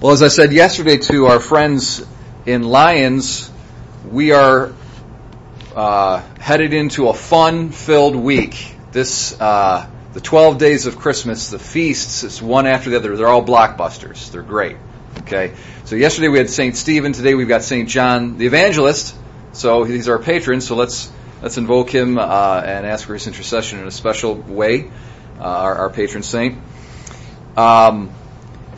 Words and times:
Well, 0.00 0.12
as 0.12 0.22
I 0.22 0.28
said 0.28 0.52
yesterday 0.52 0.98
to 0.98 1.26
our 1.26 1.40
friends 1.40 2.06
in 2.46 2.62
Lyons, 2.62 3.50
we 4.08 4.30
are 4.30 4.72
uh, 5.74 6.22
headed 6.38 6.72
into 6.72 7.08
a 7.08 7.14
fun-filled 7.14 8.14
week. 8.14 8.76
This, 8.92 9.38
uh, 9.40 9.90
the 10.12 10.20
12 10.20 10.58
days 10.58 10.86
of 10.86 11.00
Christmas, 11.00 11.50
the 11.50 11.58
feasts, 11.58 12.22
it's 12.22 12.40
one 12.40 12.68
after 12.68 12.90
the 12.90 12.96
other. 12.96 13.16
They're 13.16 13.26
all 13.26 13.44
blockbusters. 13.44 14.30
They're 14.30 14.42
great. 14.42 14.76
Okay. 15.22 15.54
So 15.84 15.96
yesterday 15.96 16.28
we 16.28 16.38
had 16.38 16.48
Saint 16.48 16.76
Stephen. 16.76 17.12
Today 17.12 17.34
we've 17.34 17.48
got 17.48 17.64
Saint 17.64 17.88
John 17.88 18.38
the 18.38 18.46
Evangelist. 18.46 19.16
So 19.50 19.82
he's 19.82 20.08
our 20.08 20.20
patron. 20.20 20.60
So 20.60 20.76
let's 20.76 21.10
let's 21.42 21.58
invoke 21.58 21.90
him 21.90 22.18
uh, 22.18 22.62
and 22.64 22.86
ask 22.86 23.04
for 23.04 23.14
his 23.14 23.26
intercession 23.26 23.80
in 23.80 23.88
a 23.88 23.90
special 23.90 24.36
way. 24.36 24.92
Uh, 25.40 25.42
our, 25.42 25.74
our, 25.74 25.90
patron 25.90 26.22
saint. 26.22 26.58
Um, 27.56 28.12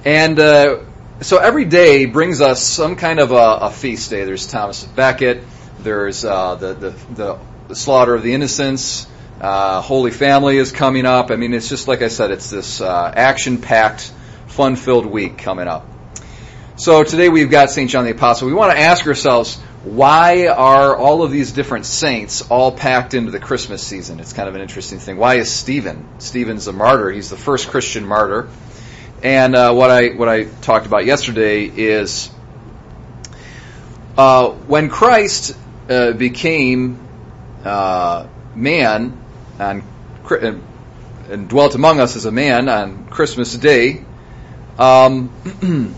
and 0.04 0.38
uh, 0.38 0.80
so 1.22 1.38
every 1.38 1.64
day 1.64 2.06
brings 2.06 2.40
us 2.40 2.62
some 2.62 2.96
kind 2.96 3.20
of 3.20 3.32
a, 3.32 3.58
a 3.62 3.70
feast 3.70 4.10
day. 4.10 4.24
There's 4.24 4.46
Thomas 4.46 4.84
Becket. 4.84 5.44
There's 5.80 6.24
uh, 6.24 6.54
the, 6.56 6.74
the, 6.74 6.90
the 7.14 7.38
the 7.70 7.76
slaughter 7.76 8.14
of 8.14 8.22
the 8.22 8.34
innocents. 8.34 9.06
Uh, 9.40 9.80
Holy 9.80 10.10
Family 10.10 10.58
is 10.58 10.72
coming 10.72 11.06
up. 11.06 11.30
I 11.30 11.36
mean, 11.36 11.54
it's 11.54 11.68
just 11.68 11.88
like 11.88 12.02
I 12.02 12.08
said, 12.08 12.30
it's 12.32 12.50
this 12.50 12.80
uh, 12.80 13.12
action-packed, 13.14 14.12
fun-filled 14.48 15.06
week 15.06 15.38
coming 15.38 15.68
up. 15.68 15.86
So 16.76 17.04
today 17.04 17.28
we've 17.28 17.50
got 17.50 17.70
St. 17.70 17.88
John 17.88 18.04
the 18.04 18.10
Apostle. 18.10 18.48
We 18.48 18.54
want 18.54 18.72
to 18.72 18.78
ask 18.78 19.06
ourselves, 19.06 19.56
why 19.84 20.48
are 20.48 20.96
all 20.96 21.22
of 21.22 21.30
these 21.30 21.52
different 21.52 21.86
saints 21.86 22.42
all 22.50 22.72
packed 22.72 23.14
into 23.14 23.30
the 23.30 23.38
Christmas 23.38 23.86
season? 23.86 24.18
It's 24.18 24.32
kind 24.32 24.48
of 24.48 24.56
an 24.56 24.60
interesting 24.60 24.98
thing. 24.98 25.16
Why 25.16 25.36
is 25.36 25.50
Stephen? 25.50 26.08
Stephen's 26.18 26.66
a 26.66 26.72
martyr. 26.72 27.10
He's 27.10 27.30
the 27.30 27.36
first 27.36 27.68
Christian 27.68 28.04
martyr. 28.04 28.48
And 29.22 29.54
uh, 29.54 29.74
what 29.74 29.90
I 29.90 30.08
what 30.08 30.28
I 30.28 30.44
talked 30.44 30.86
about 30.86 31.04
yesterday 31.04 31.64
is 31.66 32.30
uh, 34.16 34.50
when 34.50 34.88
Christ 34.88 35.56
uh, 35.90 36.12
became 36.12 36.98
uh, 37.64 38.26
man 38.54 39.18
and, 39.58 39.82
and, 40.30 41.48
dwelt 41.48 41.74
among 41.74 42.00
us 42.00 42.16
as 42.16 42.24
a 42.24 42.32
man 42.32 42.68
on 42.68 43.06
Christmas 43.08 43.54
Day. 43.54 44.04
Um, 44.78 45.30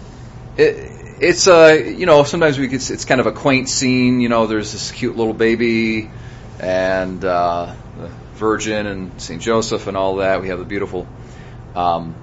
it, 0.56 0.90
it's 1.20 1.46
a 1.46 1.52
uh, 1.52 1.72
you 1.74 2.06
know 2.06 2.24
sometimes 2.24 2.58
we 2.58 2.66
could, 2.66 2.80
it's 2.90 3.04
kind 3.04 3.20
of 3.20 3.28
a 3.28 3.32
quaint 3.32 3.68
scene. 3.68 4.20
You 4.20 4.28
know, 4.28 4.46
there's 4.46 4.72
this 4.72 4.90
cute 4.90 5.16
little 5.16 5.34
baby 5.34 6.10
and 6.58 7.24
uh, 7.24 7.74
the 7.98 8.08
Virgin 8.34 8.86
and 8.86 9.22
Saint 9.22 9.42
Joseph 9.42 9.86
and 9.86 9.96
all 9.96 10.16
that. 10.16 10.42
We 10.42 10.48
have 10.48 10.58
the 10.58 10.64
beautiful 10.64 11.06
um, 11.76 12.14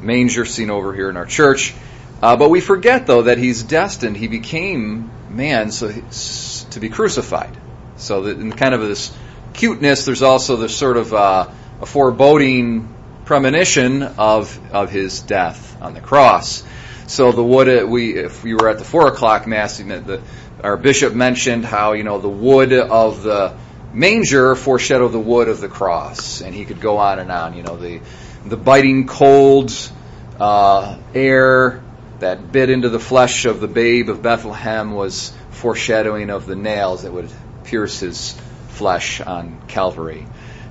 manger 0.00 0.44
scene 0.44 0.70
over 0.70 0.94
here 0.94 1.10
in 1.10 1.16
our 1.16 1.26
church. 1.26 1.74
Uh, 2.22 2.36
but 2.36 2.50
we 2.50 2.60
forget 2.60 3.06
though 3.06 3.22
that 3.22 3.38
he's 3.38 3.62
destined. 3.62 4.16
He 4.16 4.28
became 4.28 5.10
man 5.28 5.70
so 5.70 5.92
to 6.70 6.80
be 6.80 6.88
crucified. 6.88 7.56
So 7.96 8.22
that 8.22 8.38
in 8.38 8.52
kind 8.52 8.74
of 8.74 8.80
this 8.80 9.12
cuteness, 9.54 10.04
there's 10.04 10.22
also 10.22 10.56
this 10.56 10.76
sort 10.76 10.96
of 10.96 11.12
uh, 11.12 11.48
a 11.80 11.86
foreboding 11.86 12.94
premonition 13.24 14.02
of 14.02 14.58
of 14.72 14.90
his 14.90 15.20
death 15.20 15.80
on 15.80 15.94
the 15.94 16.00
cross. 16.00 16.64
So 17.10 17.32
the 17.32 17.42
wood, 17.42 17.68
uh, 17.68 17.86
we, 17.88 18.16
if 18.16 18.44
we 18.44 18.54
were 18.54 18.68
at 18.68 18.78
the 18.78 18.84
four 18.84 19.08
o'clock 19.08 19.44
mass, 19.44 19.78
the, 19.78 20.22
our 20.62 20.76
bishop 20.76 21.12
mentioned 21.12 21.64
how, 21.64 21.94
you 21.94 22.04
know, 22.04 22.20
the 22.20 22.28
wood 22.28 22.72
of 22.72 23.24
the 23.24 23.56
manger 23.92 24.54
foreshadowed 24.54 25.10
the 25.10 25.18
wood 25.18 25.48
of 25.48 25.60
the 25.60 25.66
cross. 25.66 26.40
And 26.40 26.54
he 26.54 26.64
could 26.64 26.80
go 26.80 26.98
on 26.98 27.18
and 27.18 27.32
on, 27.32 27.56
you 27.56 27.64
know, 27.64 27.76
the, 27.76 28.00
the 28.44 28.56
biting 28.56 29.06
cold, 29.06 29.72
uh, 30.38 30.96
air 31.14 31.82
that 32.20 32.52
bit 32.52 32.70
into 32.70 32.88
the 32.88 33.00
flesh 33.00 33.44
of 33.44 33.60
the 33.60 33.68
babe 33.68 34.08
of 34.08 34.22
Bethlehem 34.22 34.92
was 34.92 35.32
foreshadowing 35.50 36.30
of 36.30 36.46
the 36.46 36.56
nails 36.56 37.02
that 37.02 37.12
would 37.12 37.30
pierce 37.64 38.00
his 38.00 38.32
flesh 38.68 39.20
on 39.20 39.60
Calvary. 39.68 40.26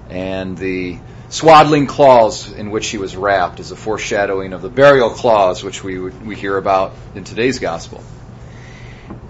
And 0.09 0.57
the 0.57 0.99
swaddling 1.29 1.85
cloths 1.85 2.51
in 2.51 2.71
which 2.71 2.87
he 2.87 2.97
was 2.97 3.15
wrapped 3.15 3.59
is 3.59 3.71
a 3.71 3.75
foreshadowing 3.75 4.53
of 4.53 4.61
the 4.61 4.69
burial 4.69 5.11
cloths 5.11 5.63
which 5.63 5.83
we 5.83 5.99
we 5.99 6.35
hear 6.35 6.57
about 6.57 6.93
in 7.13 7.23
today's 7.23 7.59
gospel. 7.59 8.03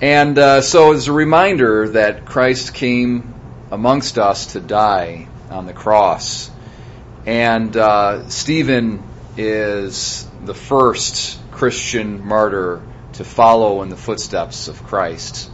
And 0.01 0.37
uh, 0.37 0.61
so 0.61 0.93
it's 0.93 1.07
a 1.07 1.11
reminder 1.11 1.89
that 1.89 2.25
Christ 2.25 2.73
came 2.73 3.33
amongst 3.71 4.17
us 4.17 4.53
to 4.53 4.61
die 4.61 5.27
on 5.49 5.65
the 5.65 5.73
cross. 5.73 6.49
And 7.29 7.77
uh, 7.77 8.27
Stephen 8.29 9.03
is 9.37 10.27
the 10.45 10.55
first 10.55 11.39
Christian 11.51 12.25
martyr 12.25 12.81
to 13.13 13.23
follow 13.23 13.83
in 13.83 13.89
the 13.89 13.95
footsteps 13.95 14.67
of 14.67 14.83
Christ. 14.83 15.51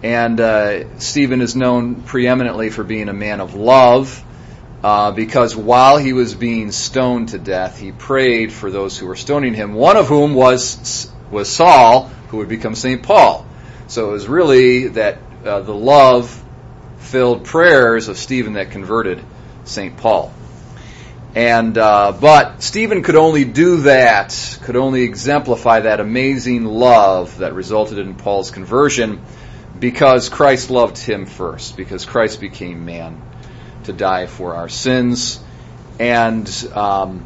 And 0.00 0.38
uh, 0.38 0.96
Stephen 1.00 1.40
is 1.40 1.56
known 1.56 2.02
preeminently 2.02 2.70
for 2.70 2.84
being 2.84 3.08
a 3.08 3.12
man 3.12 3.40
of 3.40 3.54
love 3.54 4.24
uh, 4.84 5.10
because 5.10 5.56
while 5.56 5.96
he 5.96 6.12
was 6.12 6.36
being 6.36 6.70
stoned 6.70 7.30
to 7.30 7.38
death, 7.40 7.80
he 7.80 7.90
prayed 7.90 8.52
for 8.52 8.70
those 8.70 8.96
who 8.96 9.08
were 9.08 9.16
stoning 9.16 9.54
him. 9.54 9.74
One 9.74 9.96
of 9.96 10.06
whom 10.06 10.34
was 10.34 11.12
was 11.32 11.48
Saul, 11.52 12.04
who 12.28 12.36
would 12.36 12.48
become 12.48 12.76
Saint 12.76 13.02
Paul. 13.02 13.44
So 13.88 14.10
it 14.10 14.12
was 14.12 14.28
really 14.28 14.86
that 14.86 15.18
uh, 15.44 15.62
the 15.62 15.74
love-filled 15.74 17.42
prayers 17.44 18.06
of 18.06 18.18
Stephen 18.18 18.52
that 18.52 18.70
converted 18.70 19.20
Saint 19.64 19.96
Paul. 19.96 20.32
And 21.38 21.78
uh, 21.78 22.18
but 22.20 22.64
Stephen 22.64 23.04
could 23.04 23.14
only 23.14 23.44
do 23.44 23.82
that, 23.82 24.58
could 24.62 24.74
only 24.74 25.04
exemplify 25.04 25.78
that 25.78 26.00
amazing 26.00 26.64
love 26.64 27.38
that 27.38 27.54
resulted 27.54 28.00
in 28.00 28.16
Paul's 28.16 28.50
conversion, 28.50 29.22
because 29.78 30.30
Christ 30.30 30.68
loved 30.68 30.98
him 30.98 31.26
first, 31.26 31.76
because 31.76 32.04
Christ 32.06 32.40
became 32.40 32.84
man 32.84 33.22
to 33.84 33.92
die 33.92 34.26
for 34.26 34.56
our 34.56 34.68
sins. 34.68 35.38
And 36.00 36.48
um, 36.74 37.24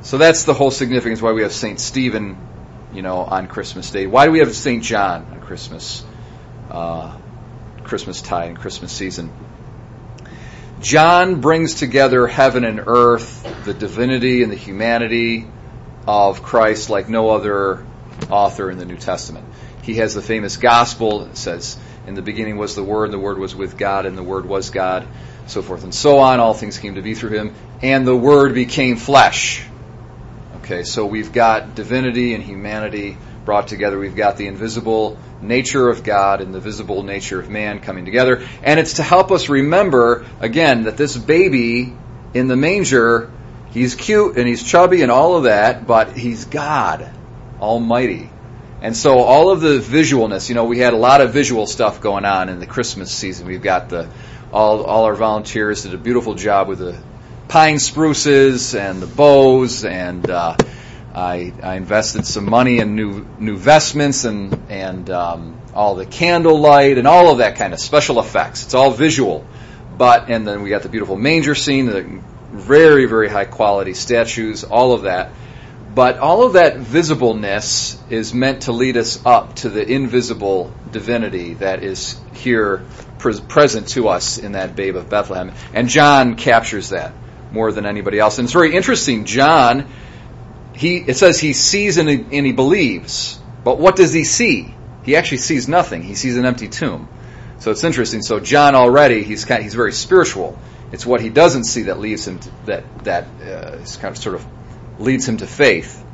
so 0.00 0.16
that's 0.16 0.44
the 0.44 0.54
whole 0.54 0.70
significance 0.70 1.20
why 1.20 1.32
we 1.32 1.42
have 1.42 1.52
St. 1.52 1.78
Stephen, 1.78 2.38
you 2.94 3.02
know, 3.02 3.18
on 3.18 3.48
Christmas 3.48 3.90
Day. 3.90 4.06
Why 4.06 4.24
do 4.24 4.32
we 4.32 4.38
have 4.38 4.56
St. 4.56 4.82
John 4.82 5.26
on 5.30 5.40
Christmas, 5.42 6.02
uh, 6.70 7.18
Christmas 7.84 8.22
tide 8.22 8.48
and 8.48 8.58
Christmas 8.58 8.92
season? 8.92 9.30
John 10.82 11.40
brings 11.40 11.74
together 11.74 12.26
heaven 12.26 12.64
and 12.64 12.82
earth, 12.88 13.64
the 13.64 13.72
divinity 13.72 14.42
and 14.42 14.50
the 14.50 14.56
humanity 14.56 15.46
of 16.08 16.42
Christ 16.42 16.90
like 16.90 17.08
no 17.08 17.30
other 17.30 17.86
author 18.28 18.68
in 18.68 18.78
the 18.78 18.84
New 18.84 18.96
Testament. 18.96 19.46
He 19.82 19.94
has 19.94 20.14
the 20.14 20.22
famous 20.22 20.56
gospel 20.56 21.20
that 21.20 21.36
says, 21.36 21.78
In 22.08 22.14
the 22.14 22.22
beginning 22.22 22.56
was 22.56 22.74
the 22.74 22.82
Word, 22.82 23.04
and 23.04 23.12
the 23.12 23.20
Word 23.20 23.38
was 23.38 23.54
with 23.54 23.78
God, 23.78 24.06
and 24.06 24.18
the 24.18 24.24
Word 24.24 24.44
was 24.44 24.70
God 24.70 25.06
so 25.46 25.62
forth 25.62 25.84
and 25.84 25.94
so 25.94 26.18
on. 26.18 26.40
All 26.40 26.52
things 26.52 26.78
came 26.78 26.96
to 26.96 27.02
be 27.02 27.14
through 27.14 27.38
him, 27.38 27.54
and 27.80 28.04
the 28.04 28.16
Word 28.16 28.52
became 28.52 28.96
flesh. 28.96 29.64
Okay, 30.56 30.82
so 30.82 31.06
we've 31.06 31.32
got 31.32 31.76
divinity 31.76 32.34
and 32.34 32.42
humanity 32.42 33.18
brought 33.44 33.68
together. 33.68 33.98
We've 33.98 34.16
got 34.16 34.36
the 34.36 34.46
invisible 34.46 35.18
nature 35.40 35.88
of 35.88 36.04
God 36.04 36.40
and 36.40 36.54
the 36.54 36.60
visible 36.60 37.02
nature 37.02 37.40
of 37.40 37.48
man 37.48 37.80
coming 37.80 38.04
together. 38.04 38.46
And 38.62 38.78
it's 38.78 38.94
to 38.94 39.02
help 39.02 39.30
us 39.30 39.48
remember, 39.48 40.24
again, 40.40 40.84
that 40.84 40.96
this 40.96 41.16
baby 41.16 41.96
in 42.34 42.48
the 42.48 42.56
manger, 42.56 43.30
he's 43.70 43.94
cute 43.94 44.36
and 44.36 44.46
he's 44.46 44.62
chubby 44.62 45.02
and 45.02 45.10
all 45.10 45.36
of 45.36 45.44
that, 45.44 45.86
but 45.86 46.16
he's 46.16 46.44
God 46.44 47.10
Almighty. 47.60 48.30
And 48.80 48.96
so 48.96 49.20
all 49.20 49.50
of 49.50 49.60
the 49.60 49.78
visualness, 49.78 50.48
you 50.48 50.56
know, 50.56 50.64
we 50.64 50.78
had 50.78 50.92
a 50.92 50.96
lot 50.96 51.20
of 51.20 51.32
visual 51.32 51.66
stuff 51.66 52.00
going 52.00 52.24
on 52.24 52.48
in 52.48 52.58
the 52.58 52.66
Christmas 52.66 53.12
season. 53.12 53.46
We've 53.46 53.62
got 53.62 53.88
the 53.88 54.08
all, 54.52 54.82
all 54.82 55.04
our 55.04 55.14
volunteers 55.14 55.84
did 55.84 55.94
a 55.94 55.98
beautiful 55.98 56.34
job 56.34 56.68
with 56.68 56.80
the 56.80 56.98
pine 57.48 57.78
spruces 57.78 58.74
and 58.74 59.00
the 59.00 59.06
bows, 59.06 59.84
and 59.84 60.28
uh, 60.28 60.56
I, 61.14 61.52
I 61.62 61.74
invested 61.76 62.26
some 62.26 62.48
money 62.48 62.78
in 62.78 62.96
new 62.96 63.26
new 63.38 63.56
vestments 63.56 64.24
and 64.24 64.70
and 64.70 65.10
um, 65.10 65.60
all 65.74 65.94
the 65.94 66.06
candlelight 66.06 66.96
and 66.96 67.06
all 67.06 67.30
of 67.30 67.38
that 67.38 67.56
kind 67.56 67.72
of 67.74 67.80
special 67.80 68.18
effects. 68.18 68.64
It's 68.64 68.74
all 68.74 68.90
visual, 68.90 69.46
but 69.98 70.30
and 70.30 70.46
then 70.46 70.62
we 70.62 70.70
got 70.70 70.82
the 70.82 70.88
beautiful 70.88 71.16
manger 71.16 71.54
scene, 71.54 71.86
the 71.86 72.20
very 72.52 73.06
very 73.06 73.28
high 73.28 73.44
quality 73.44 73.94
statues, 73.94 74.64
all 74.64 74.92
of 74.92 75.02
that. 75.02 75.32
But 75.94 76.18
all 76.18 76.46
of 76.46 76.54
that 76.54 76.76
visibleness 76.76 77.98
is 78.10 78.32
meant 78.32 78.62
to 78.62 78.72
lead 78.72 78.96
us 78.96 79.24
up 79.26 79.56
to 79.56 79.68
the 79.68 79.86
invisible 79.86 80.72
divinity 80.90 81.54
that 81.54 81.82
is 81.82 82.18
here 82.32 82.82
present 83.18 83.88
to 83.88 84.08
us 84.08 84.38
in 84.38 84.52
that 84.52 84.74
babe 84.74 84.96
of 84.96 85.10
Bethlehem. 85.10 85.52
And 85.74 85.88
John 85.88 86.36
captures 86.36 86.88
that 86.88 87.12
more 87.52 87.70
than 87.72 87.84
anybody 87.84 88.18
else. 88.18 88.38
And 88.38 88.46
it's 88.46 88.54
very 88.54 88.74
interesting. 88.74 89.26
John, 89.26 89.86
he, 90.74 90.96
it 90.98 91.16
says 91.16 91.38
he 91.38 91.52
sees 91.52 91.98
and 91.98 92.08
he, 92.08 92.16
and 92.16 92.46
he 92.46 92.52
believes. 92.52 93.38
But 93.64 93.78
what 93.78 93.96
does 93.96 94.12
he 94.12 94.24
see? 94.24 94.74
He 95.04 95.16
actually 95.16 95.38
sees 95.38 95.68
nothing. 95.68 96.02
He 96.02 96.14
sees 96.14 96.36
an 96.36 96.44
empty 96.44 96.68
tomb. 96.68 97.08
So 97.58 97.70
it's 97.70 97.84
interesting. 97.84 98.22
So 98.22 98.40
John 98.40 98.74
already, 98.74 99.22
he's 99.22 99.44
kind 99.44 99.62
he's 99.62 99.74
very 99.74 99.92
spiritual. 99.92 100.58
It's 100.90 101.06
what 101.06 101.20
he 101.20 101.28
doesn't 101.28 101.64
see 101.64 101.82
that 101.82 101.98
leads 101.98 102.26
him 102.26 102.38
to, 102.38 102.50
that, 102.66 103.04
that, 103.04 103.24
uh, 103.42 103.84
kind 104.00 104.14
of 104.14 104.18
sort 104.18 104.34
of 104.34 104.46
leads 104.98 105.26
him 105.26 105.38
to 105.38 105.46
faith. 105.46 106.04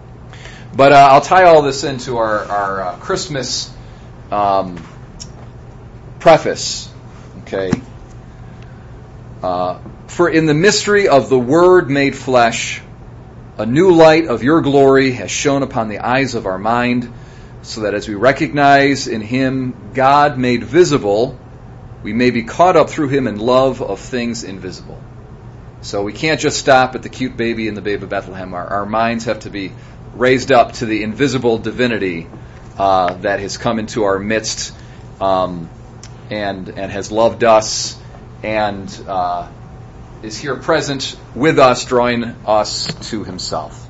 But 0.75 0.93
uh, 0.93 1.09
I'll 1.11 1.21
tie 1.21 1.45
all 1.45 1.63
this 1.63 1.85
into 1.85 2.19
our, 2.19 2.45
our 2.45 2.83
uh, 2.83 2.97
Christmas 2.99 3.73
um, 4.31 4.77
preface. 6.21 6.91
Okay. 7.43 7.73
Uh, 9.43 9.81
For 10.09 10.29
in 10.29 10.47
the 10.47 10.55
mystery 10.55 11.09
of 11.09 11.29
the 11.29 11.39
Word 11.39 11.89
made 11.91 12.15
flesh, 12.17 12.83
a 13.59 13.67
new 13.67 13.91
light 13.91 14.27
of 14.27 14.45
your 14.45 14.61
glory 14.61 15.11
has 15.13 15.33
shone 15.33 15.65
upon 15.65 15.89
the 15.89 15.99
eyes 15.99 16.37
of 16.37 16.47
our 16.47 16.59
mind, 16.59 17.13
so 17.63 17.81
that 17.81 17.93
as 17.93 18.09
we 18.09 18.15
recognize 18.15 19.09
in 19.09 19.21
Him 19.21 19.93
God 19.95 20.39
made 20.39 20.63
visible, 20.63 21.37
we 22.05 22.13
may 22.13 22.31
be 22.31 22.45
caught 22.45 22.77
up 22.77 22.89
through 22.89 23.09
Him 23.09 23.27
in 23.27 23.39
love 23.39 23.83
of 23.83 23.99
things 23.99 24.45
invisible. 24.45 25.03
So 25.81 26.05
we 26.05 26.13
can't 26.13 26.41
just 26.41 26.59
stop 26.59 26.95
at 26.95 27.03
the 27.03 27.09
cute 27.09 27.37
baby 27.37 27.67
and 27.67 27.77
the 27.77 27.81
babe 27.81 28.05
of 28.05 28.09
Bethlehem. 28.09 28.55
Our, 28.55 28.67
our 28.67 28.87
minds 28.87 29.25
have 29.25 29.41
to 29.41 29.51
be 29.51 29.73
raised 30.15 30.53
up 30.53 30.73
to 30.75 30.87
the 30.87 31.03
invisible 31.03 31.59
divinity 31.59 32.29
uh, 32.79 33.15
that 33.15 33.41
has 33.41 33.57
come 33.57 33.81
into 33.81 34.05
our 34.05 34.21
midst 34.21 34.73
um, 35.21 35.69
and 36.31 36.69
and 36.69 36.93
has 36.93 37.11
loved 37.11 37.43
us 37.43 37.99
and 38.43 39.05
uh, 39.09 39.49
is 40.23 40.39
here 40.39 40.57
present 40.57 41.17
with 41.35 41.59
us, 41.59 41.85
drawing 41.85 42.25
us 42.45 42.87
to 43.11 43.25
Himself. 43.25 43.88